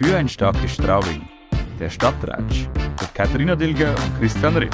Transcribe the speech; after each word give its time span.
Für 0.00 0.16
ein 0.16 0.28
starkes 0.28 0.74
Straubing. 0.74 1.28
Der 1.80 1.90
Stadtratsch 1.90 2.68
mit 2.76 3.14
Katharina 3.16 3.56
Dilger 3.56 3.96
und 3.96 4.20
Christian 4.20 4.56
Ritt. 4.56 4.72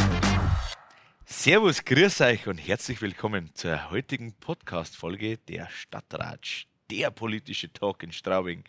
Servus, 1.25 1.83
grüß 1.83 2.21
euch 2.21 2.47
und 2.47 2.59
herzlich 2.59 3.01
willkommen 3.01 3.49
zur 3.55 3.91
heutigen 3.91 4.35
Podcast-Folge 4.35 5.39
der 5.39 5.71
Stadtratsch, 5.71 6.67
der 6.91 7.11
politische 7.11 7.73
Talk 7.73 8.03
in 8.03 8.13
Straubing. 8.13 8.65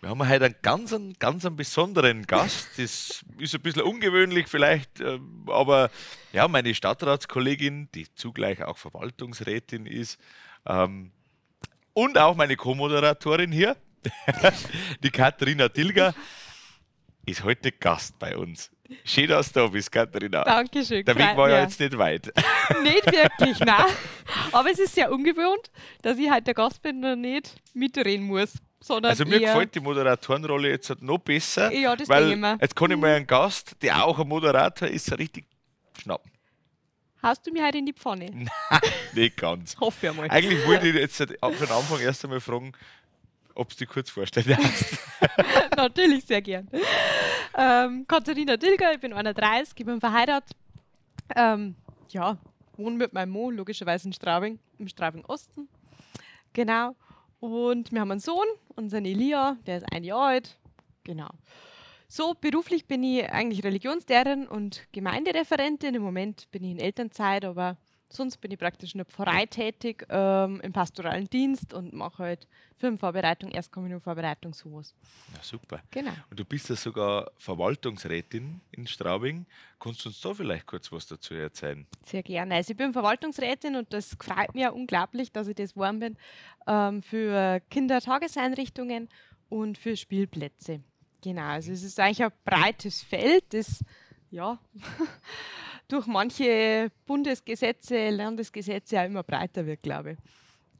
Wir 0.00 0.08
haben 0.08 0.26
heute 0.26 0.46
einen 0.46 0.54
ganz, 0.62 0.96
ganz 1.18 1.44
einen 1.44 1.56
besonderen 1.56 2.22
Gast. 2.22 2.78
Das 2.78 3.22
ist 3.36 3.54
ein 3.54 3.60
bisschen 3.60 3.82
ungewöhnlich 3.82 4.48
vielleicht, 4.48 5.00
ähm, 5.00 5.44
aber 5.48 5.90
ja, 6.32 6.48
meine 6.48 6.74
Stadtratskollegin, 6.74 7.90
die 7.94 8.06
zugleich 8.14 8.64
auch 8.64 8.78
Verwaltungsrätin 8.78 9.84
ist, 9.84 10.18
ähm, 10.64 11.12
und 11.92 12.16
auch 12.16 12.34
meine 12.36 12.56
Co-Moderatorin 12.56 13.52
hier, 13.52 13.76
die 15.02 15.10
Katharina 15.10 15.68
Tilger, 15.68 16.14
ist 17.26 17.42
heute 17.42 17.72
Gast 17.72 18.18
bei 18.18 18.36
uns. 18.36 18.70
Schön, 19.04 19.28
dass 19.28 19.50
du 19.50 19.60
da 19.60 19.66
bist, 19.66 19.90
Katharina. 19.90 20.44
Dankeschön. 20.44 21.04
Der 21.04 21.16
Weg 21.16 21.36
war 21.36 21.48
ja 21.48 21.62
jetzt 21.62 21.80
nicht 21.80 21.96
weit. 21.96 22.26
Nicht 22.82 23.06
wirklich, 23.06 23.58
nein. 23.60 23.86
Aber 24.52 24.70
es 24.70 24.78
ist 24.78 24.94
sehr 24.94 25.10
ungewohnt, 25.10 25.70
dass 26.02 26.18
ich 26.18 26.30
heute 26.30 26.42
der 26.42 26.54
Gast 26.54 26.82
bin 26.82 27.02
und 27.04 27.20
nicht 27.22 27.54
mitreden 27.72 28.26
muss. 28.26 28.54
Sondern 28.80 29.10
Also 29.10 29.24
mir 29.24 29.40
gefällt 29.40 29.74
die 29.74 29.80
Moderatorenrolle 29.80 30.68
jetzt 30.68 30.90
halt 30.90 31.00
noch 31.02 31.18
besser, 31.18 31.72
Ja, 31.72 31.96
das 31.96 32.06
weil 32.08 32.28
denke 32.28 32.54
ich 32.56 32.60
jetzt 32.62 32.76
kann 32.76 32.90
ich 32.90 32.96
mal 32.98 33.14
einen 33.14 33.26
Gast, 33.26 33.74
der 33.80 34.04
auch 34.04 34.18
ein 34.18 34.28
Moderator 34.28 34.86
ist, 34.88 35.06
so 35.06 35.14
richtig 35.14 35.46
schnappen. 36.02 36.30
Haust 37.22 37.46
du 37.46 37.52
mir 37.52 37.64
heute 37.66 37.78
in 37.78 37.86
die 37.86 37.94
Pfanne? 37.94 38.46
Nicht 39.14 39.38
ganz. 39.38 39.74
Hoffe 39.80 40.08
ich 40.08 40.14
mal. 40.14 40.28
Eigentlich 40.30 40.66
wollte 40.66 40.88
ich 40.88 40.94
jetzt 40.94 41.16
seit- 41.16 41.38
von 41.40 41.70
Anfang 41.70 42.00
erst 42.00 42.22
einmal 42.24 42.40
fragen, 42.40 42.72
ob 43.54 43.70
du 43.70 43.76
dich 43.76 43.88
kurz 43.88 44.10
vorstellen 44.10 44.48
darfst. 44.60 44.98
Natürlich, 45.76 46.24
sehr 46.24 46.42
gern. 46.42 46.68
Ähm, 47.56 48.04
Katharina 48.06 48.56
Dilger, 48.56 48.92
ich 48.92 49.00
bin 49.00 49.12
31, 49.12 49.74
ich 49.76 49.86
bin 49.86 50.00
verheiratet. 50.00 50.56
Ähm, 51.34 51.76
ja, 52.10 52.36
wohne 52.76 52.96
mit 52.96 53.12
meinem 53.12 53.32
Mann 53.32 53.54
logischerweise 53.54 54.08
in 54.08 54.12
Straubing, 54.12 54.58
im 54.78 54.88
Straubing 54.88 55.24
Osten. 55.24 55.68
Genau. 56.52 56.94
Und 57.40 57.92
wir 57.92 58.00
haben 58.00 58.10
einen 58.10 58.20
Sohn, 58.20 58.46
unseren 58.74 59.04
Elia, 59.04 59.56
der 59.66 59.78
ist 59.78 59.92
ein 59.92 60.04
Jahr 60.04 60.28
alt. 60.28 60.56
Genau. 61.04 61.28
So, 62.08 62.34
beruflich 62.40 62.86
bin 62.86 63.02
ich 63.02 63.28
eigentlich 63.30 63.64
Religionslehrerin 63.64 64.46
und 64.46 64.86
Gemeindereferentin. 64.92 65.94
Im 65.94 66.02
Moment 66.02 66.50
bin 66.52 66.64
ich 66.64 66.70
in 66.70 66.78
Elternzeit, 66.78 67.44
aber 67.44 67.76
sonst 68.08 68.40
bin 68.40 68.50
ich 68.50 68.58
praktisch 68.58 68.94
in 68.94 68.98
der 68.98 69.04
Pfarrei 69.06 69.46
tätig, 69.46 70.06
ähm, 70.08 70.60
im 70.62 70.72
pastoralen 70.72 71.28
Dienst 71.28 71.74
und 71.74 71.92
mache 71.92 72.22
halt 72.22 72.46
Firmenvorbereitung, 72.76 73.50
Erstkommunionvorbereitung, 73.50 74.54
sowas. 74.54 74.94
Na 75.32 75.42
super. 75.42 75.80
Genau. 75.90 76.12
Und 76.30 76.38
du 76.38 76.44
bist 76.44 76.68
ja 76.68 76.76
sogar 76.76 77.30
Verwaltungsrätin 77.38 78.60
in 78.72 78.86
Straubing. 78.86 79.46
Kannst 79.78 80.04
du 80.04 80.08
uns 80.08 80.20
da 80.20 80.34
vielleicht 80.34 80.66
kurz 80.66 80.90
was 80.92 81.06
dazu 81.06 81.34
erzählen? 81.34 81.86
Sehr 82.04 82.22
gerne. 82.22 82.56
Also 82.56 82.72
ich 82.72 82.76
bin 82.76 82.92
Verwaltungsrätin 82.92 83.76
und 83.76 83.92
das 83.92 84.16
freut 84.20 84.54
mich 84.54 84.62
ja 84.62 84.70
unglaublich, 84.70 85.32
dass 85.32 85.48
ich 85.48 85.56
das 85.56 85.74
geworden 85.74 86.00
bin 86.00 86.16
ähm, 86.66 87.02
für 87.02 87.60
Kindertageseinrichtungen 87.70 89.08
und 89.48 89.78
für 89.78 89.96
Spielplätze. 89.96 90.80
Genau, 91.22 91.42
also 91.42 91.72
es 91.72 91.82
ist 91.82 91.98
eigentlich 91.98 92.22
ein 92.22 92.32
breites 92.44 93.02
Feld, 93.02 93.44
das 93.54 93.82
ja 94.30 94.58
durch 95.88 96.06
manche 96.06 96.90
Bundesgesetze, 97.06 98.10
Landesgesetze 98.10 99.00
auch 99.00 99.04
immer 99.06 99.22
breiter 99.22 99.66
wird, 99.66 99.82
glaube 99.82 100.12
ich. 100.12 100.18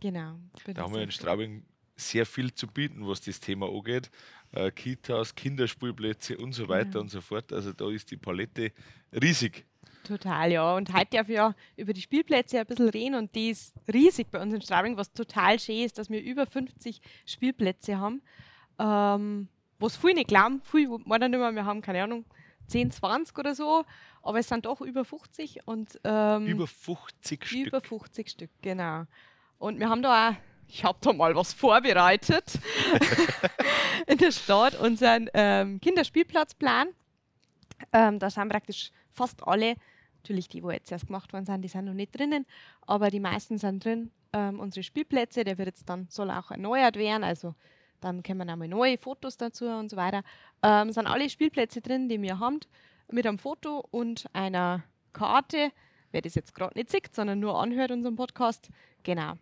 Genau. 0.00 0.36
Da 0.74 0.82
haben 0.82 0.94
wir 0.94 1.02
in. 1.02 1.10
Straubing 1.10 1.64
sehr 1.96 2.26
viel 2.26 2.52
zu 2.52 2.66
bieten, 2.66 3.06
was 3.06 3.20
das 3.20 3.38
Thema 3.40 3.68
angeht. 3.68 4.10
Äh, 4.52 4.70
Kitas, 4.72 5.34
Kinderspielplätze 5.34 6.36
und 6.38 6.52
so 6.52 6.68
weiter 6.68 6.94
Ja. 6.94 7.00
und 7.00 7.10
so 7.10 7.20
fort. 7.20 7.52
Also 7.52 7.72
da 7.72 7.88
ist 7.90 8.10
die 8.10 8.16
Palette 8.16 8.72
riesig. 9.12 9.64
Total, 10.04 10.52
ja. 10.52 10.76
Und 10.76 10.92
heute 10.92 11.16
darf 11.16 11.28
ich 11.28 11.36
ja 11.36 11.54
über 11.76 11.92
die 11.92 12.02
Spielplätze 12.02 12.60
ein 12.60 12.66
bisschen 12.66 12.88
reden 12.90 13.14
und 13.14 13.34
die 13.34 13.50
ist 13.50 13.74
riesig 13.92 14.26
bei 14.30 14.40
uns 14.42 14.52
in 14.52 14.60
Straubing, 14.60 14.96
was 14.96 15.12
total 15.12 15.58
schön 15.58 15.84
ist, 15.84 15.96
dass 15.96 16.10
wir 16.10 16.20
über 16.22 16.46
50 16.46 17.00
Spielplätze 17.24 17.98
haben. 17.98 18.20
Ähm, 18.78 19.48
was 19.78 19.96
viele 19.96 20.14
nicht 20.14 20.28
glauben, 20.28 20.60
viele 20.64 20.98
meinen 21.06 21.32
immer, 21.32 21.52
wir 21.52 21.64
haben 21.64 21.80
keine 21.80 22.02
Ahnung, 22.02 22.24
10, 22.68 22.90
20 22.90 23.38
oder 23.38 23.54
so, 23.54 23.84
aber 24.22 24.38
es 24.38 24.48
sind 24.48 24.66
doch 24.66 24.80
über 24.80 25.04
50 25.04 25.66
und 25.66 26.00
ähm, 26.04 26.46
Über 26.46 26.66
50 26.66 27.44
Stück. 27.46 27.66
über 27.66 27.80
50 27.80 28.30
Stück, 28.30 28.50
genau. 28.62 29.04
Und 29.58 29.78
wir 29.80 29.88
haben 29.88 30.02
da 30.02 30.30
auch, 30.30 30.34
ich 30.68 30.84
habe 30.84 30.98
da 31.00 31.12
mal 31.12 31.34
was 31.36 31.52
vorbereitet 31.52 32.58
in 34.06 34.18
der 34.18 34.32
Stadt, 34.32 34.78
unseren 34.80 35.28
ähm, 35.34 35.80
Kinderspielplatzplan. 35.80 36.88
Ähm, 37.92 38.18
da 38.18 38.30
sind 38.30 38.48
praktisch 38.48 38.90
fast 39.12 39.46
alle, 39.46 39.74
natürlich 40.22 40.48
die, 40.48 40.62
wo 40.62 40.70
jetzt 40.70 40.90
erst 40.90 41.06
gemacht 41.06 41.32
worden 41.32 41.44
sind, 41.46 41.62
die 41.62 41.68
sind 41.68 41.84
noch 41.84 41.92
nicht 41.94 42.16
drinnen, 42.18 42.46
aber 42.86 43.10
die 43.10 43.20
meisten 43.20 43.58
sind 43.58 43.84
drin. 43.84 44.10
Ähm, 44.32 44.58
unsere 44.58 44.82
Spielplätze, 44.82 45.44
der 45.44 45.58
wird 45.58 45.68
jetzt 45.68 45.88
dann, 45.88 46.08
soll 46.08 46.30
auch 46.30 46.50
erneuert 46.50 46.96
werden, 46.96 47.22
also 47.24 47.54
dann 48.04 48.22
kommen 48.22 48.48
einmal 48.50 48.68
neue 48.68 48.98
Fotos 48.98 49.36
dazu 49.36 49.66
und 49.66 49.90
so 49.90 49.96
weiter. 49.96 50.22
Ähm, 50.62 50.92
sind 50.92 51.06
alle 51.06 51.28
Spielplätze 51.30 51.80
drin, 51.80 52.08
die 52.08 52.20
wir 52.20 52.38
haben, 52.38 52.60
mit 53.10 53.26
einem 53.26 53.38
Foto 53.38 53.84
und 53.90 54.26
einer 54.32 54.84
Karte. 55.12 55.70
Wer 56.12 56.20
das 56.22 56.34
jetzt 56.34 56.54
gerade 56.54 56.78
nicht 56.78 56.90
sieht, 56.90 57.14
sondern 57.14 57.40
nur 57.40 57.60
anhört 57.60 57.90
unseren 57.90 58.14
Podcast, 58.16 58.68
genau. 59.02 59.34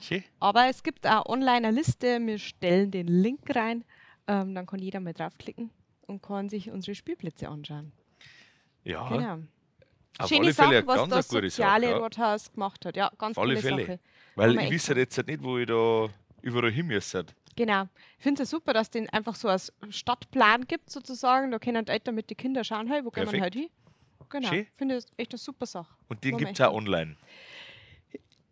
Schön. 0.00 0.22
Aber 0.38 0.66
es 0.68 0.82
gibt 0.82 1.06
auch 1.06 1.26
online 1.26 1.66
eine 1.66 1.70
Liste. 1.72 2.20
Wir 2.24 2.38
stellen 2.38 2.90
den 2.90 3.08
Link 3.08 3.54
rein. 3.56 3.84
Ähm, 4.28 4.54
dann 4.54 4.66
kann 4.66 4.78
jeder 4.80 5.00
mal 5.00 5.12
draufklicken 5.14 5.70
und 6.06 6.22
kann 6.22 6.48
sich 6.48 6.70
unsere 6.70 6.94
Spielplätze 6.94 7.48
anschauen. 7.48 7.92
Ja, 8.84 9.08
Genau. 9.08 9.38
auf 10.18 10.28
Schöne 10.28 10.40
alle 10.42 10.54
Fälle 10.54 10.74
Sache, 10.76 10.86
was 10.86 10.96
ganz 10.96 11.10
das 11.10 11.28
soziale 11.28 11.86
Sache. 11.86 11.96
Ja. 11.96 12.02
Rathaus 12.02 12.52
gemacht 12.52 12.84
hat. 12.86 12.96
Ja, 12.96 13.10
ganz 13.18 13.36
Auf 13.36 13.42
alle 13.44 13.56
Fälle. 13.56 13.86
Sache. 13.86 14.00
Weil 14.36 14.56
ich 14.60 14.70
wisse 14.70 14.94
jetzt 14.94 15.16
halt 15.16 15.26
nicht, 15.26 15.42
wo 15.42 15.58
ich 15.58 15.66
da 15.66 16.06
überall 16.42 16.70
hin 16.70 16.86
müsste. 16.86 17.26
Genau. 17.58 17.88
Ich 18.18 18.22
finde 18.22 18.44
es 18.44 18.50
super, 18.50 18.72
dass 18.72 18.86
es 18.86 18.90
den 18.90 19.10
einfach 19.10 19.34
so 19.34 19.48
als 19.48 19.72
Stadtplan 19.90 20.68
gibt, 20.68 20.90
sozusagen. 20.90 21.50
Da 21.50 21.58
können 21.58 21.84
die 21.84 21.90
Eltern 21.90 22.14
mit 22.14 22.30
den 22.30 22.36
Kindern 22.36 22.62
schauen, 22.62 22.86
hey, 22.86 23.04
wo 23.04 23.10
gehen 23.10 23.24
wir 23.24 23.32
Perfekt. 23.32 23.42
halt 23.42 23.54
hin? 23.54 23.68
Genau. 24.28 24.52
Ich 24.52 24.68
finde 24.76 24.94
es 24.94 25.06
echt 25.16 25.32
eine 25.32 25.38
super 25.38 25.66
Sache. 25.66 25.92
Und 26.08 26.22
den 26.22 26.36
gibt 26.36 26.52
es 26.52 26.60
auch 26.60 26.72
online. 26.72 27.16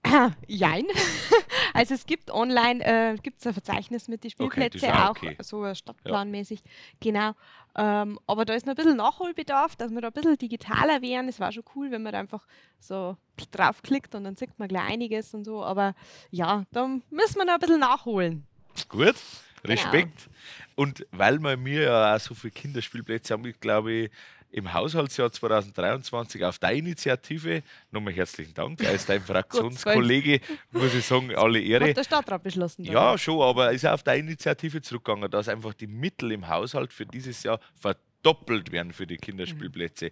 Jein. 0.48 0.86
also 1.72 1.94
es 1.94 2.06
gibt 2.06 2.32
online 2.32 2.84
äh, 2.84 3.16
gibt's 3.22 3.46
ein 3.46 3.52
Verzeichnis 3.52 4.08
mit 4.08 4.24
den 4.24 4.32
Okay, 4.40 4.68
das 4.70 4.80
Spielplätzen, 4.80 4.88
ist 4.88 4.96
auch 4.96 5.10
okay. 5.10 5.36
so 5.40 5.72
stadtplanmäßig. 5.72 6.64
Genau. 6.98 7.34
Ähm, 7.76 8.18
aber 8.26 8.44
da 8.44 8.54
ist 8.54 8.66
noch 8.66 8.72
ein 8.72 8.76
bisschen 8.76 8.96
Nachholbedarf, 8.96 9.76
dass 9.76 9.92
wir 9.92 10.00
da 10.00 10.08
ein 10.08 10.14
bisschen 10.14 10.36
digitaler 10.36 11.00
wären. 11.00 11.28
Es 11.28 11.38
war 11.38 11.52
schon 11.52 11.64
cool, 11.76 11.92
wenn 11.92 12.02
man 12.02 12.12
da 12.12 12.18
einfach 12.18 12.44
so 12.80 13.16
draufklickt 13.52 14.16
und 14.16 14.24
dann 14.24 14.34
sieht 14.34 14.58
man 14.58 14.66
gleich 14.66 14.90
einiges 14.90 15.32
und 15.32 15.44
so. 15.44 15.62
Aber 15.62 15.94
ja, 16.32 16.64
da 16.72 16.88
müssen 16.88 17.36
wir 17.36 17.44
noch 17.44 17.54
ein 17.54 17.60
bisschen 17.60 17.78
nachholen. 17.78 18.48
Gut, 18.88 19.16
Genau. 19.62 19.80
Respekt. 19.82 20.28
Und 20.74 21.06
weil 21.10 21.38
wir 21.38 21.56
mir 21.56 21.82
ja 21.82 22.14
auch 22.14 22.20
so 22.20 22.34
viele 22.34 22.52
Kinderspielplätze 22.52 23.34
haben, 23.34 23.46
ich 23.46 23.58
glaube, 23.58 24.10
im 24.52 24.72
Haushaltsjahr 24.72 25.32
2023 25.32 26.44
auf 26.44 26.58
deine 26.58 26.78
Initiative, 26.78 27.62
nochmal 27.90 28.12
herzlichen 28.12 28.54
Dank, 28.54 28.84
als 28.86 29.06
dein 29.06 29.20
Fraktionskollege, 29.22 30.40
muss 30.70 30.94
ich 30.94 31.04
sagen, 31.04 31.34
alle 31.34 31.60
Ehre. 31.60 31.88
Hat 31.90 31.96
der 31.96 32.04
Stadtrat 32.04 32.42
beschlossen. 32.42 32.84
dann. 32.84 32.92
Ja, 32.94 33.18
schon, 33.18 33.40
aber 33.42 33.72
ist 33.72 33.84
auf 33.86 34.02
deine 34.02 34.20
Initiative 34.20 34.80
zurückgegangen, 34.82 35.30
dass 35.30 35.48
einfach 35.48 35.74
die 35.74 35.86
Mittel 35.86 36.32
im 36.32 36.48
Haushalt 36.48 36.92
für 36.92 37.06
dieses 37.06 37.42
Jahr 37.42 37.58
verdoppelt 37.74 38.70
werden 38.72 38.92
für 38.92 39.06
die 39.06 39.16
Kinderspielplätze. 39.16 40.10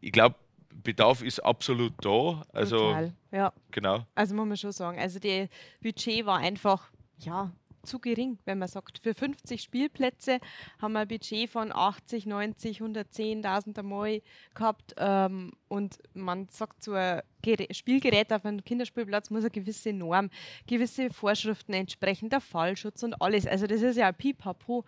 Ich 0.00 0.12
glaube, 0.12 0.36
Bedarf 0.82 1.22
ist 1.22 1.40
absolut 1.40 1.94
da. 2.04 2.42
Also, 2.52 2.76
Total. 2.78 3.12
Ja. 3.32 3.52
genau. 3.70 4.06
Also 4.14 4.34
muss 4.34 4.46
man 4.46 4.56
schon 4.56 4.72
sagen. 4.72 4.98
Also 4.98 5.18
das 5.18 5.48
Budget 5.80 6.26
war 6.26 6.38
einfach, 6.38 6.90
ja, 7.18 7.50
zu 7.86 7.98
gering, 7.98 8.38
wenn 8.44 8.58
man 8.58 8.68
sagt. 8.68 9.00
Für 9.02 9.14
50 9.14 9.62
Spielplätze 9.62 10.38
haben 10.80 10.92
wir 10.92 11.00
ein 11.00 11.08
Budget 11.08 11.48
von 11.50 11.72
80, 11.72 12.26
90, 12.26 12.80
110.000 12.80 13.78
einmal 13.78 14.22
gehabt. 14.54 14.94
Ähm, 14.98 15.52
und 15.68 15.98
man 16.14 16.48
sagt, 16.50 16.82
so 16.82 16.92
ein 16.92 17.22
Spielgerät 17.72 18.32
auf 18.32 18.44
einem 18.44 18.64
Kinderspielplatz 18.64 19.30
muss 19.30 19.42
eine 19.42 19.50
gewisse 19.50 19.92
Norm, 19.92 20.30
gewisse 20.66 21.10
Vorschriften 21.10 21.72
entsprechen, 21.74 22.28
der 22.28 22.40
Fallschutz 22.40 23.02
und 23.02 23.20
alles. 23.22 23.46
Also 23.46 23.66
das 23.66 23.82
ist 23.82 23.96
ja 23.96 24.08
ein 24.08 24.14
Pipapo. 24.14 24.84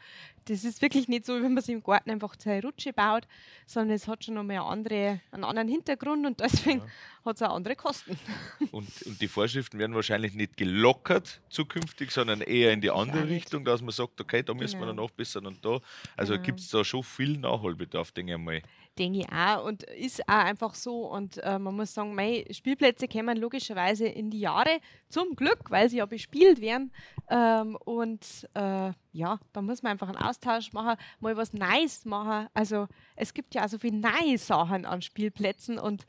Das 0.46 0.64
ist 0.64 0.80
wirklich 0.80 1.08
nicht 1.08 1.26
so, 1.26 1.36
wie 1.38 1.42
wenn 1.42 1.52
man 1.54 1.62
sich 1.62 1.74
im 1.74 1.82
Garten 1.82 2.10
einfach 2.10 2.34
zwei 2.36 2.60
Rutsche 2.60 2.92
baut, 2.94 3.28
sondern 3.66 3.94
es 3.96 4.08
hat 4.08 4.24
schon 4.24 4.34
nochmal 4.34 4.56
eine 4.56 4.64
andere, 4.64 5.20
einen 5.30 5.44
anderen 5.44 5.68
Hintergrund 5.68 6.24
und 6.26 6.40
deswegen 6.40 6.80
hat 7.24 7.36
es 7.36 7.42
auch 7.42 7.54
andere 7.54 7.76
Kosten. 7.76 8.18
Und, 8.72 8.88
und 9.02 9.20
die 9.20 9.28
Vorschriften 9.28 9.78
werden 9.78 9.94
wahrscheinlich 9.94 10.34
nicht 10.34 10.56
gelockert 10.56 11.40
zukünftig, 11.50 12.10
sondern 12.10 12.40
eher 12.40 12.72
in 12.72 12.80
die 12.80 12.90
andere 12.90 13.22
nicht. 13.22 13.30
Richtung, 13.44 13.64
dass 13.64 13.80
man 13.82 13.90
sagt, 13.90 14.20
okay, 14.20 14.42
da 14.42 14.54
müssen 14.54 14.78
wir 14.80 14.86
Genau. 14.86 15.02
noch 15.02 15.08
nachbessern 15.10 15.46
und 15.46 15.62
da. 15.64 15.80
Also 16.16 16.34
Genau. 16.34 16.44
gibt 16.44 16.60
es 16.60 16.68
da 16.70 16.84
schon 16.84 17.02
viel 17.02 17.36
Nachholbedarf, 17.38 18.12
denke 18.12 18.32
ich 18.32 18.38
mal. 18.38 18.62
Denke 18.98 19.20
ich 19.20 19.32
auch. 19.32 19.64
Und 19.64 19.84
ist 19.84 20.28
auch 20.28 20.34
einfach 20.34 20.74
so. 20.74 21.06
Und 21.06 21.38
äh, 21.38 21.58
man 21.58 21.76
muss 21.76 21.94
sagen, 21.94 22.14
mei, 22.14 22.44
Spielplätze 22.50 23.06
kommen 23.06 23.36
logischerweise 23.36 24.06
in 24.06 24.30
die 24.30 24.40
Jahre, 24.40 24.80
zum 25.08 25.36
Glück, 25.36 25.70
weil 25.70 25.88
sie 25.88 25.98
ja 25.98 26.06
bespielt 26.06 26.60
werden. 26.60 26.92
Ähm, 27.30 27.76
und 27.84 28.48
äh, 28.54 28.92
ja, 29.12 29.40
da 29.52 29.62
muss 29.62 29.82
man 29.82 29.92
einfach 29.92 30.08
einen 30.08 30.18
Austausch 30.18 30.72
machen, 30.72 30.98
mal 31.20 31.36
was 31.36 31.52
Neues 31.52 32.04
machen. 32.04 32.48
Also 32.54 32.88
es 33.16 33.34
gibt 33.34 33.54
ja 33.54 33.64
auch 33.64 33.68
so 33.68 33.78
viele 33.78 33.98
neue 33.98 34.38
Sachen 34.38 34.84
an 34.84 35.02
Spielplätzen 35.02 35.78
und 35.78 36.04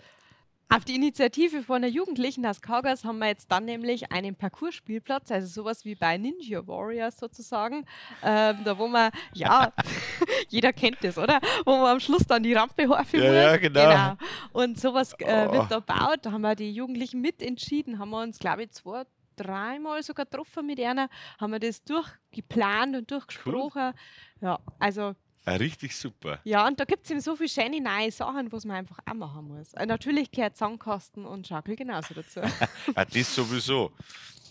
auf 0.72 0.86
die 0.86 0.96
Initiative 0.96 1.64
von 1.64 1.82
der 1.82 1.90
Jugendlichen 1.90 2.46
aus 2.46 2.62
Kaugas 2.62 3.04
haben 3.04 3.18
wir 3.20 3.28
jetzt 3.28 3.52
dann 3.52 3.66
nämlich 3.66 4.12
einen 4.12 4.36
Parcours-Spielplatz, 4.36 5.32
also 5.32 5.48
sowas 5.48 5.84
wie 5.84 5.96
bei 5.96 6.18
Ninja 6.18 6.66
Warriors 6.68 7.18
sozusagen, 7.18 7.86
ähm, 8.24 8.58
da 8.64 8.78
wo 8.78 8.88
man, 8.88 9.12
ja, 9.34 9.74
jeder 10.50 10.72
kennt 10.72 10.98
das, 11.04 11.18
oder? 11.18 11.40
Wo 11.66 11.72
man 11.78 11.94
am 11.94 12.00
Schluss 12.00 12.26
dann 12.28 12.44
die 12.44 12.54
Rampe 12.54 12.88
hochführen 12.88 13.34
Ja, 13.34 13.52
muss. 13.52 13.52
ja, 13.52 13.58
genau. 13.58 14.18
Und 14.54 14.80
sowas 14.80 15.14
äh, 15.20 15.48
Oh. 15.48 15.54
wird 15.54 15.72
da 15.72 15.80
gebaut, 15.80 16.20
da 16.22 16.32
haben 16.32 16.42
wir 16.42 16.56
die 16.56 16.72
Jugendlichen 16.72 17.22
mitentschieden, 17.22 17.98
haben 17.98 18.12
wir 18.12 18.22
uns, 18.22 18.38
glaube 18.38 18.64
ich, 18.64 18.72
zwei, 18.72 19.04
dreimal 19.38 20.04
sogar 20.04 20.26
getroffen 20.26 20.68
mit 20.68 20.80
einer, 20.80 21.10
haben 21.40 21.52
wir 21.52 21.60
das 21.60 21.84
durchgeplant 21.84 22.96
und 22.96 23.10
durchgesprochen. 23.10 23.94
Ja, 24.42 24.60
also 24.78 25.14
richtig 25.58 25.96
super. 25.96 26.40
ja, 26.44 26.68
und 26.68 26.80
da 26.80 26.86
gibt 26.86 27.06
es 27.06 27.12
eben 27.12 27.22
so 27.22 27.36
viele 27.36 27.50
schöne 27.50 27.82
neue 27.82 28.12
Sachen, 28.12 28.52
was 28.52 28.66
man 28.66 28.78
einfach 28.78 29.00
auch 29.06 29.14
machen 29.14 29.48
muss. 29.48 29.74
Äh, 29.74 29.86
natürlich 29.86 30.32
gehört 30.32 30.58
Sandkasten 30.58 31.26
und 31.26 31.48
Schaukel 31.48 31.76
genauso 31.76 32.14
dazu. 32.14 32.42
Ah, 32.96 33.06
das 33.06 33.34
sowieso. 33.36 33.92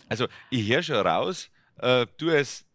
Also, 0.07 0.27
ich 0.49 0.67
höre 0.69 0.81
schon 0.83 0.95
raus, 0.95 1.49
äh, 1.77 2.05
du 2.17 2.29
als 2.31 2.65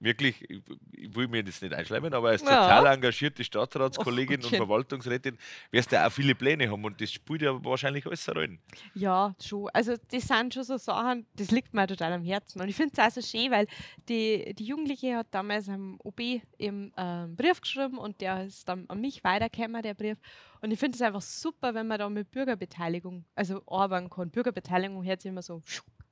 wirklich, 0.00 0.48
ich, 0.50 0.60
ich 0.92 1.14
will 1.14 1.28
mir 1.28 1.42
das 1.42 1.62
nicht 1.62 1.72
einschleimen, 1.72 2.12
aber 2.12 2.30
als 2.30 2.42
Ja. 2.42 2.48
total 2.48 2.86
engagierte 2.94 3.42
Stadtratskollegin 3.44 4.36
und 4.36 4.42
Gottchen. 4.42 4.56
Verwaltungsrätin 4.58 5.38
wirst 5.70 5.92
du 5.92 6.04
auch 6.06 6.10
viele 6.10 6.34
Pläne 6.34 6.70
haben 6.70 6.84
und 6.84 7.00
das 7.00 7.12
spielt 7.12 7.42
ja 7.42 7.64
wahrscheinlich 7.64 8.06
alles 8.06 8.28
eine 8.28 8.40
Rolle. 8.40 8.58
ja, 8.94 9.34
schon. 9.42 9.68
Also 9.72 9.94
das 10.10 10.24
sind 10.24 10.52
schon 10.54 10.64
so 10.64 10.76
Sachen, 10.76 11.26
das 11.36 11.50
liegt 11.50 11.72
mir 11.74 11.86
total 11.86 12.12
am 12.12 12.24
Herzen. 12.24 12.60
Und 12.60 12.68
ich 12.68 12.76
finde 12.76 12.92
es 12.96 12.98
auch 12.98 13.10
so 13.10 13.22
schön, 13.22 13.50
weil 13.50 13.66
die, 14.08 14.54
die 14.54 14.64
Jugendliche 14.66 15.16
hat 15.16 15.28
damals 15.30 15.68
am 15.68 15.98
OB 16.02 16.20
eben 16.58 16.92
äh, 16.96 17.26
Brief 17.28 17.60
geschrieben 17.60 17.98
und 17.98 18.20
der 18.20 18.44
ist 18.44 18.68
dann 18.68 18.84
an 18.88 19.00
mich 19.00 19.24
weitergekommen, 19.24 19.82
der 19.82 19.94
Brief. 19.94 20.18
Und 20.60 20.70
ich 20.70 20.78
finde 20.78 20.96
es 20.96 21.02
einfach 21.02 21.22
super, 21.22 21.74
wenn 21.74 21.86
man 21.86 21.98
da 21.98 22.08
mit 22.08 22.30
Bürgerbeteiligung, 22.30 23.24
also 23.34 23.62
arbeiten 23.66 24.10
kann. 24.10 24.30
Bürgerbeteiligung 24.30 25.04
hört 25.04 25.22
sich 25.22 25.28
immer 25.30 25.42
so, 25.42 25.62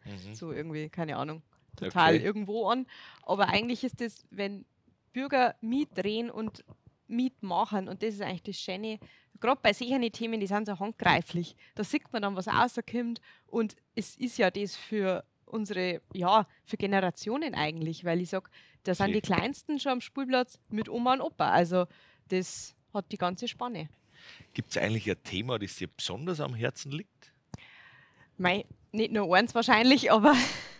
Mhm. 0.04 0.34
so 0.34 0.50
irgendwie, 0.52 0.88
keine 0.88 1.16
Ahnung, 1.16 1.42
total 1.76 2.14
Okay. 2.16 2.24
irgendwo 2.24 2.68
an. 2.68 2.86
Aber 3.22 3.48
eigentlich 3.48 3.84
ist 3.84 4.00
das, 4.00 4.24
wenn 4.30 4.64
Bürger 5.12 5.54
mitdrehen 5.60 6.30
und 6.30 6.64
mitmachen, 7.08 7.88
und 7.88 8.02
das 8.02 8.14
ist 8.14 8.22
eigentlich 8.22 8.42
das 8.42 8.56
Schöne, 8.60 8.98
gerade 9.40 9.60
bei 9.62 9.72
solchen 9.72 10.00
Themen, 10.12 10.40
die 10.40 10.46
sind 10.46 10.66
so 10.66 10.78
handgreiflich. 10.78 11.56
Da 11.74 11.84
sieht 11.84 12.10
man 12.12 12.22
dann, 12.22 12.36
was 12.36 12.48
rauskommt. 12.48 13.20
Und 13.46 13.76
es 13.94 14.16
ist 14.16 14.38
ja 14.38 14.50
das 14.50 14.76
für 14.76 15.24
unsere, 15.44 16.00
ja, 16.14 16.46
für 16.64 16.76
Generationen 16.78 17.54
eigentlich, 17.54 18.04
weil 18.04 18.20
ich 18.22 18.30
sage, 18.30 18.48
da 18.84 18.94
sind 18.94 19.12
die 19.12 19.20
Kleinsten 19.20 19.78
schon 19.78 19.92
am 19.92 20.00
Spielplatz 20.00 20.58
mit 20.70 20.88
Oma 20.88 21.12
und 21.14 21.20
Opa. 21.20 21.50
Also 21.50 21.86
das 22.28 22.74
hat 22.94 23.12
die 23.12 23.18
ganze 23.18 23.46
Spanne. 23.48 23.88
Gibt 24.54 24.70
es 24.70 24.78
eigentlich 24.78 25.10
ein 25.10 25.22
Thema, 25.22 25.58
das 25.58 25.76
dir 25.76 25.88
besonders 25.88 26.40
am 26.40 26.54
Herzen 26.54 26.92
liegt? 26.92 27.32
Mei, 28.38 28.64
nicht 28.92 29.12
nur 29.12 29.34
eins 29.36 29.54
wahrscheinlich, 29.54 30.10
aber 30.10 30.34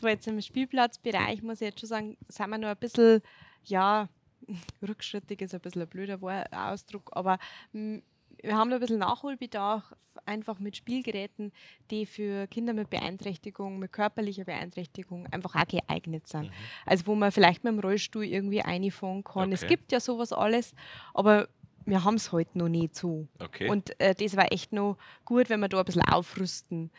so 0.00 0.08
jetzt 0.08 0.26
im 0.26 0.40
Spielplatzbereich 0.40 1.42
muss 1.42 1.60
ich 1.60 1.68
jetzt 1.68 1.80
schon 1.80 1.88
sagen, 1.88 2.16
sind 2.28 2.50
wir 2.50 2.58
noch 2.58 2.68
ein 2.68 2.76
bisschen, 2.76 3.20
ja, 3.64 4.08
rückschrittig 4.86 5.40
ist 5.42 5.54
ein 5.54 5.60
bisschen 5.60 5.82
ein 5.82 5.88
blöder 5.88 6.18
Ausdruck, 6.52 7.10
aber 7.12 7.38
mm, 7.72 7.98
wir 8.42 8.56
haben 8.56 8.70
noch 8.70 8.76
ein 8.76 8.80
bisschen 8.80 8.98
Nachholbedarf, 8.98 9.94
einfach 10.24 10.58
mit 10.58 10.76
Spielgeräten, 10.76 11.52
die 11.90 12.06
für 12.06 12.46
Kinder 12.46 12.72
mit 12.72 12.88
Beeinträchtigung, 12.90 13.78
mit 13.78 13.92
körperlicher 13.92 14.44
Beeinträchtigung 14.44 15.26
einfach 15.26 15.54
auch 15.54 15.66
geeignet 15.66 16.26
sind. 16.26 16.44
Mhm. 16.44 16.52
Also 16.86 17.06
wo 17.06 17.14
man 17.14 17.32
vielleicht 17.32 17.64
mit 17.64 17.72
dem 17.72 17.80
Rollstuhl 17.80 18.24
irgendwie 18.24 18.62
einfahren 18.62 19.24
kann. 19.24 19.52
Es 19.52 19.62
Okay. 19.62 19.74
gibt 19.76 19.92
ja 19.92 20.00
sowas 20.00 20.32
alles, 20.32 20.74
aber 21.14 21.48
wir 21.84 22.04
haben 22.04 22.14
es 22.14 22.32
heute 22.32 22.56
noch 22.58 22.68
nicht 22.68 22.94
so. 22.94 23.26
Okay. 23.38 23.68
Und 23.68 23.98
äh, 24.00 24.14
das 24.14 24.36
war 24.36 24.52
echt 24.52 24.72
noch 24.72 24.96
gut, 25.24 25.48
wenn 25.50 25.60
wir 25.60 25.68
da 25.68 25.78
ein 25.78 25.84
bisschen 25.84 26.02
aufrüsten. 26.02 26.90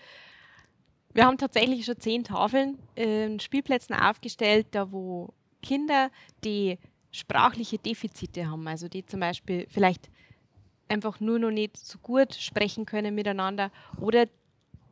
Wir 1.14 1.26
haben 1.26 1.38
tatsächlich 1.38 1.86
schon 1.86 2.00
zehn 2.00 2.24
Tafeln 2.24 2.80
in 2.96 3.40
Spielplätzen 3.40 3.96
aufgestellt, 3.96 4.68
da 4.72 4.92
wo 4.92 5.34
Kinder, 5.62 6.10
die 6.44 6.78
sprachliche 7.12 7.78
Defizite 7.78 8.50
haben, 8.50 8.68
also 8.68 8.88
die 8.88 9.06
zum 9.06 9.20
Beispiel 9.20 9.68
vielleicht 9.70 10.10
einfach 10.88 11.20
nur 11.20 11.40
noch 11.40 11.52
nicht 11.52 11.78
so 11.78 11.98
gut 12.00 12.34
sprechen 12.34 12.86
können 12.86 13.16
miteinander 13.16 13.72
oder 14.00 14.26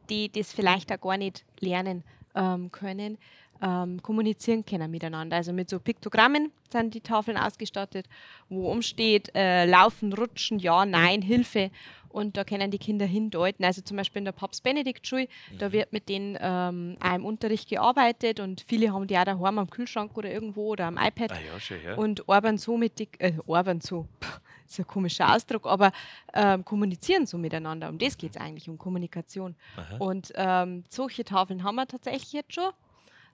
die 0.09 0.31
das 0.31 0.53
vielleicht 0.53 0.91
auch 0.91 1.01
gar 1.01 1.17
nicht 1.17 1.45
lernen 1.59 2.03
ähm, 2.35 2.71
können, 2.71 3.17
ähm, 3.61 4.01
kommunizieren 4.01 4.65
können 4.65 4.89
miteinander. 4.89 5.37
Also 5.37 5.53
mit 5.53 5.69
so 5.69 5.79
Piktogrammen 5.79 6.51
sind 6.71 6.93
die 6.93 7.01
Tafeln 7.01 7.37
ausgestattet, 7.37 8.07
wo 8.47 8.71
umsteht, 8.71 9.31
äh, 9.35 9.65
laufen, 9.65 10.13
rutschen, 10.13 10.59
ja, 10.59 10.85
nein, 10.85 11.21
Hilfe. 11.21 11.71
Und 12.09 12.37
da 12.37 12.43
können 12.43 12.71
die 12.71 12.79
Kinder 12.79 13.05
hindeuten. 13.05 13.63
Also 13.63 13.81
zum 13.81 13.97
Beispiel 13.97 14.19
in 14.19 14.25
der 14.25 14.31
Papst 14.31 14.63
Benedikt 14.63 15.07
Schule, 15.07 15.27
da 15.57 15.71
wird 15.71 15.93
mit 15.93 16.09
denen 16.09 16.37
ähm, 16.39 16.97
auch 16.99 17.15
im 17.15 17.25
Unterricht 17.25 17.69
gearbeitet 17.69 18.39
und 18.39 18.65
viele 18.67 18.91
haben 18.93 19.07
die 19.07 19.17
auch 19.17 19.25
daheim 19.25 19.59
am 19.59 19.69
Kühlschrank 19.69 20.17
oder 20.17 20.31
irgendwo 20.31 20.69
oder 20.69 20.85
am 20.85 20.97
iPad 20.97 21.31
ah 21.31 21.35
ja, 21.35 21.59
schon, 21.59 21.77
ja. 21.83 21.95
und 21.95 22.27
arbeiten 22.29 22.57
so 22.57 22.77
mit 22.77 22.99
die, 22.99 23.09
äh, 23.19 23.33
arbeiten 23.47 23.81
so, 23.81 24.07
Puh, 24.19 24.27
ist 24.67 24.79
ein 24.79 24.87
komischer 24.87 25.35
Ausdruck, 25.35 25.65
aber 25.65 25.91
ähm, 26.33 26.63
kommunizieren 26.63 27.25
so 27.25 27.37
miteinander. 27.37 27.89
Um 27.89 27.97
das 27.97 28.17
geht 28.17 28.31
es 28.31 28.37
eigentlich, 28.37 28.69
um 28.69 28.77
Kommunikation. 28.77 29.55
Aha. 29.75 29.97
Und 29.97 30.31
ähm, 30.35 30.83
solche 30.89 31.23
Tafeln 31.23 31.63
haben 31.63 31.75
wir 31.75 31.87
tatsächlich 31.87 32.33
jetzt 32.33 32.53
schon. 32.53 32.71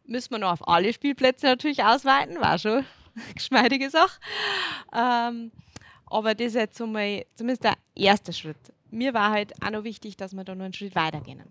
Müssen 0.06 0.32
wir 0.32 0.40
noch 0.40 0.52
auf 0.52 0.68
alle 0.68 0.94
Spielplätze 0.94 1.48
natürlich 1.48 1.84
ausweiten, 1.84 2.40
war 2.40 2.58
schon 2.58 2.86
eine 3.16 3.34
geschmeidige 3.34 3.90
Sache. 3.90 4.20
Ähm, 4.94 5.52
aber 6.18 6.36
das 6.36 6.48
ist 6.48 6.56
jetzt 6.56 6.78
so 6.78 6.88
mal, 6.88 7.26
zumindest 7.36 7.64
der 7.64 7.78
erste 7.94 8.34
Schritt. 8.34 8.58
Mir 8.92 9.14
war 9.14 9.32
halt 9.32 9.54
auch 9.62 9.72
noch 9.72 9.84
wichtig, 9.84 10.18
dass 10.18 10.34
wir 10.34 10.44
da 10.44 10.56
noch 10.56 10.66
einen 10.66 10.74
Schritt 10.74 10.96
weitergehen. 10.96 11.44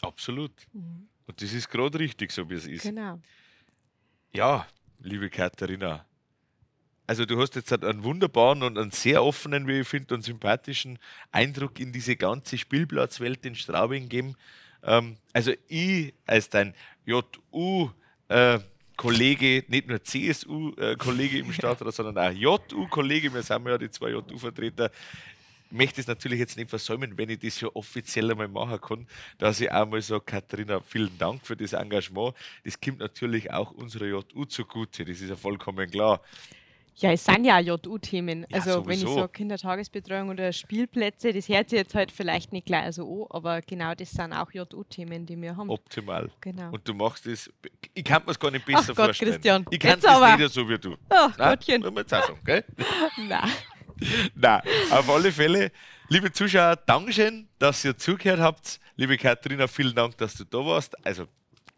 Absolut. 0.00 0.52
Und 0.72 1.42
das 1.42 1.52
ist 1.52 1.68
gerade 1.68 1.98
richtig, 1.98 2.32
so 2.32 2.48
wie 2.50 2.54
es 2.54 2.66
ist. 2.66 2.82
Genau. 2.82 3.18
Ja, 4.32 4.66
liebe 5.00 5.30
Katharina. 5.30 6.04
Also 7.06 7.24
du 7.26 7.40
hast 7.40 7.56
jetzt 7.56 7.72
einen 7.72 8.04
wunderbaren 8.04 8.62
und 8.62 8.78
einen 8.78 8.90
sehr 8.90 9.22
offenen, 9.22 9.66
wie 9.66 9.80
ich 9.80 9.88
finde, 9.88 10.14
und 10.14 10.22
sympathischen 10.22 10.98
Eindruck 11.30 11.80
in 11.80 11.92
diese 11.92 12.16
ganze 12.16 12.56
Spielplatzwelt 12.58 13.44
in 13.44 13.54
Straubing 13.54 14.04
gegeben. 14.04 14.36
Ähm, 14.82 15.16
also 15.32 15.52
ich 15.68 16.14
als 16.26 16.48
dein 16.48 16.74
JU-Kollege, 18.92 19.64
nicht 19.68 19.88
nur 19.88 20.02
CSU-Kollege 20.02 21.38
im 21.38 21.52
Stadtrat, 21.52 21.94
sondern 21.94 22.18
auch 22.18 22.30
JU-Kollege, 22.30 23.32
wir 23.32 23.42
sind 23.42 23.66
ja 23.66 23.78
die 23.78 23.90
zwei 23.90 24.10
JU-Vertreter, 24.10 24.90
möchte 25.70 26.00
es 26.00 26.06
natürlich 26.06 26.38
jetzt 26.38 26.56
nicht 26.56 26.70
versäumen, 26.70 27.16
wenn 27.16 27.30
ich 27.30 27.38
das 27.38 27.60
ja 27.60 27.68
offiziell 27.74 28.30
einmal 28.30 28.48
machen 28.48 28.80
kann, 28.80 29.06
dass 29.38 29.60
ich 29.60 29.72
einmal 29.72 30.02
sage, 30.02 30.22
Katharina, 30.24 30.80
vielen 30.80 31.16
Dank 31.18 31.44
für 31.44 31.56
das 31.56 31.72
Engagement. 31.72 32.34
Das 32.64 32.78
kommt 32.80 32.98
natürlich 32.98 33.50
auch 33.50 33.70
unserer 33.72 34.06
JU 34.06 34.44
zugute, 34.44 35.04
das 35.04 35.20
ist 35.20 35.30
ja 35.30 35.36
vollkommen 35.36 35.90
klar. 35.90 36.20
Ja, 36.96 37.10
es 37.12 37.24
sind 37.24 37.44
ja 37.44 37.58
JU-Themen. 37.58 38.46
Ja, 38.50 38.58
also 38.58 38.84
wenn 38.86 38.94
ich 38.94 39.00
sowieso. 39.00 39.20
sage 39.20 39.32
Kindertagesbetreuung 39.32 40.28
oder 40.28 40.52
Spielplätze, 40.52 41.32
das 41.32 41.48
hört 41.48 41.70
sich 41.70 41.78
jetzt 41.78 41.94
halt 41.94 42.12
vielleicht 42.12 42.52
nicht 42.52 42.66
gleich 42.66 42.94
so 42.94 43.26
an, 43.30 43.36
aber 43.36 43.62
genau 43.62 43.94
das 43.94 44.10
sind 44.10 44.32
auch 44.32 44.50
JU-Themen, 44.52 45.24
die 45.26 45.40
wir 45.40 45.56
haben. 45.56 45.70
Optimal. 45.70 46.30
Genau. 46.40 46.70
Und 46.72 46.86
du 46.86 46.94
machst 46.94 47.26
das, 47.26 47.50
ich 47.94 48.04
kann 48.04 48.22
mir 48.24 48.32
es 48.32 48.38
gar 48.38 48.50
nicht 48.50 48.66
besser 48.66 48.92
Ach 48.92 48.96
Gott, 48.96 49.04
vorstellen. 49.06 49.32
Christian, 49.32 49.66
Ich 49.70 49.80
kann 49.80 50.04
aber. 50.04 50.36
nicht 50.36 50.52
so 50.52 50.68
wie 50.68 50.78
du. 50.78 50.96
Ach 51.08 51.36
Nein, 51.38 51.48
Gottchen. 51.50 51.80
muss 51.80 51.90
man 51.92 52.02
jetzt 52.02 52.14
auch 52.14 52.26
sagen, 52.26 52.40
gell? 52.44 52.64
Nein. 53.28 53.50
Nein, 54.34 54.62
auf 54.90 55.08
alle 55.08 55.32
Fälle, 55.32 55.70
liebe 56.08 56.32
Zuschauer, 56.32 56.76
Dankeschön, 56.76 57.48
dass 57.58 57.84
ihr 57.84 57.96
zugehört 57.96 58.40
habt. 58.40 58.80
Liebe 58.96 59.16
Katharina, 59.16 59.66
vielen 59.66 59.94
Dank, 59.94 60.16
dass 60.18 60.34
du 60.34 60.44
da 60.44 60.58
warst. 60.58 60.94
Also 61.06 61.26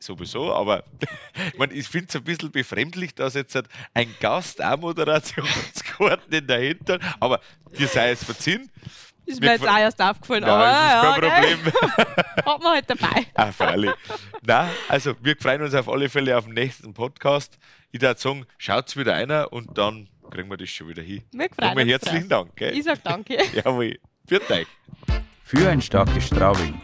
sowieso, 0.04 0.52
aber 0.52 0.84
ich, 1.46 1.58
mein, 1.58 1.70
ich 1.70 1.88
finde 1.88 2.08
es 2.08 2.16
ein 2.16 2.24
bisschen 2.24 2.50
befremdlich, 2.50 3.14
dass 3.14 3.34
jetzt 3.34 3.54
halt 3.54 3.68
ein 3.92 4.14
Gast 4.20 4.62
auch 4.62 4.78
Moderationskarten 4.78 6.32
in 6.38 6.46
der 6.46 6.58
Hinter, 6.58 6.98
aber 7.20 7.40
dir 7.78 7.88
sei 7.88 8.10
es 8.10 8.24
verziehen. 8.24 8.70
Ist 9.26 9.40
mir 9.40 9.52
jetzt 9.52 9.66
auch 9.66 9.78
erst 9.78 10.02
aufgefallen, 10.02 10.42
Nein, 10.42 10.50
aber 10.50 11.20
das 11.22 11.32
ist 11.32 11.38
ja, 11.38 11.40
kein 11.40 11.42
gell, 11.42 11.56
Problem. 11.72 12.16
hat 12.44 12.62
man 12.62 12.72
halt 12.74 12.90
dabei. 12.90 13.26
Ah, 13.34 13.52
freilich. 13.52 13.90
Nein, 14.42 14.70
also 14.88 15.14
wir 15.22 15.34
freuen 15.38 15.62
uns 15.62 15.74
auf 15.74 15.88
alle 15.88 16.10
Fälle 16.10 16.36
auf 16.36 16.44
den 16.44 16.54
nächsten 16.54 16.92
Podcast. 16.92 17.56
Ich 17.90 18.02
würde 18.02 18.20
sagen, 18.20 18.46
schaut 18.58 18.94
wieder 18.96 19.14
einer 19.14 19.50
und 19.52 19.78
dann 19.78 20.08
kriegen 20.30 20.50
wir 20.50 20.58
das 20.58 20.68
schon 20.68 20.88
wieder 20.88 21.02
hin. 21.02 21.22
Wir 21.32 21.48
freuen 21.48 21.78
uns 21.78 21.90
herzlichen 21.90 22.28
drauf. 22.28 22.46
Dank. 22.46 22.56
Gell? 22.56 22.76
Ich 22.76 22.84
sag 22.84 23.02
danke. 23.02 23.38
Jawohl. 23.54 23.98
Viert 24.26 24.50
euch. 24.50 24.66
Für 25.42 25.70
ein 25.70 25.80
starkes 25.80 26.26
Straubing. 26.26 26.80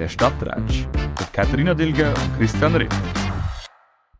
Der 0.00 0.08
Stadtratsch. 0.08 0.86
Mit 1.18 1.30
Katharina 1.30 1.74
Dilger 1.74 2.08
und 2.08 2.38
Christian 2.38 2.74
Ritt. 2.74 2.88